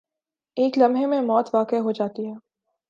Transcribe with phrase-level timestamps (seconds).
[0.57, 2.33] ایک لمحے میں موت واقع ہو جاتی ہے۔